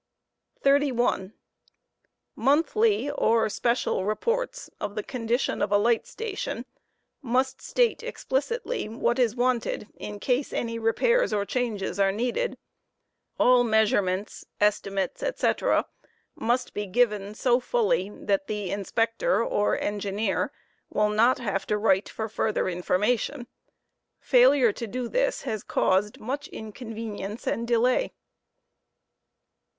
31. 0.63 1.31
Monthly 2.35 3.11
or 3.11 3.47
special 3.49 4.03
reports 4.03 4.67
of 4.79 4.95
the 4.95 5.03
condition 5.03 5.61
of 5.61 5.71
a 5.71 5.77
light 5.77 6.07
station 6.07 6.65
must 7.21 7.61
state 7.61 7.97
Monthly 8.01 8.07
r* 8.07 8.09
explicitly 8.09 8.89
What 8.89 9.19
is 9.19 9.35
wanted$>in 9.35 10.19
rase 10.27 10.51
any 10.53 10.79
repairs 10.79 11.31
or 11.31 11.45
changes 11.45 11.99
are 11.99 12.11
needed. 12.11 12.57
All 13.39 13.63
measure 13.63 13.99
porte 14.01 14.05
* 14.05 14.05
merits, 14.07 14.45
estimates, 14.59 15.23
&c, 15.37 15.51
must 16.33 16.73
be 16.73 16.87
given 16.87 17.35
so 17.35 17.59
fully 17.59 18.09
that 18.09 18.47
the 18.47 18.71
Inspector 18.71 19.43
or 19.43 19.79
Engineer 19.79 20.51
will 20.89 21.09
not 21.09 21.37
have 21.37 21.67
to 21.67 21.77
write 21.77 22.09
for 22.09 22.27
further 22.27 22.67
information. 22.67 23.45
Failure 24.19 24.71
to 24.73 24.87
do 24.87 25.07
this 25.07 25.43
has 25.43 25.61
caused 25.61 26.19
much 26.19 26.49
incon 26.51 26.95
venience 26.97 27.45
and 27.45 27.67
delay. 27.67 28.13